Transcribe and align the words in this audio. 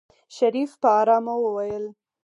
شريف 0.35 0.71
په 0.81 0.87
آرامه 1.01 1.35
وويل. 1.43 1.85